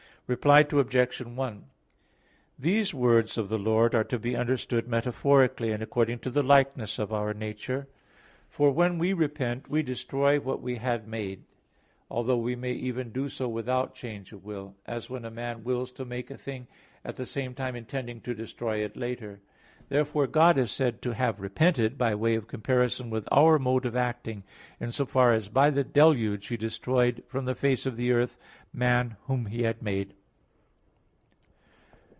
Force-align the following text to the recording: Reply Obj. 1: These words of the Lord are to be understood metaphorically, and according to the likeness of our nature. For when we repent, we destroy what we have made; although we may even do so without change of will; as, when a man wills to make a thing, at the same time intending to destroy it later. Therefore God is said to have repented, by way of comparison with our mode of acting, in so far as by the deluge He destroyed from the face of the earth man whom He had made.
Reply 0.27 0.61
Obj. 0.71 1.19
1: 1.21 1.65
These 2.57 2.93
words 2.93 3.37
of 3.37 3.49
the 3.49 3.59
Lord 3.59 3.93
are 3.93 4.05
to 4.05 4.17
be 4.17 4.37
understood 4.37 4.87
metaphorically, 4.87 5.73
and 5.73 5.83
according 5.83 6.19
to 6.19 6.29
the 6.29 6.41
likeness 6.41 6.97
of 6.97 7.11
our 7.11 7.33
nature. 7.33 7.89
For 8.49 8.71
when 8.71 8.97
we 8.97 9.11
repent, 9.11 9.69
we 9.69 9.83
destroy 9.83 10.39
what 10.39 10.61
we 10.61 10.77
have 10.77 11.05
made; 11.05 11.43
although 12.09 12.37
we 12.37 12.55
may 12.55 12.71
even 12.71 13.11
do 13.11 13.27
so 13.27 13.49
without 13.49 13.93
change 13.93 14.31
of 14.31 14.45
will; 14.45 14.73
as, 14.85 15.09
when 15.09 15.25
a 15.25 15.29
man 15.29 15.65
wills 15.65 15.91
to 15.93 16.05
make 16.05 16.31
a 16.31 16.37
thing, 16.37 16.65
at 17.03 17.17
the 17.17 17.25
same 17.25 17.53
time 17.53 17.75
intending 17.75 18.21
to 18.21 18.33
destroy 18.33 18.77
it 18.77 18.95
later. 18.95 19.41
Therefore 19.89 20.27
God 20.27 20.57
is 20.57 20.71
said 20.71 21.01
to 21.01 21.11
have 21.13 21.41
repented, 21.41 21.97
by 21.97 22.15
way 22.15 22.35
of 22.35 22.47
comparison 22.47 23.09
with 23.09 23.27
our 23.33 23.59
mode 23.59 23.85
of 23.85 23.97
acting, 23.97 24.45
in 24.79 24.93
so 24.93 25.05
far 25.05 25.33
as 25.33 25.49
by 25.49 25.69
the 25.69 25.83
deluge 25.83 26.47
He 26.47 26.55
destroyed 26.55 27.21
from 27.27 27.43
the 27.43 27.53
face 27.55 27.85
of 27.85 27.97
the 27.97 28.13
earth 28.13 28.37
man 28.71 29.17
whom 29.25 29.47
He 29.47 29.63
had 29.63 29.83
made. 29.83 30.13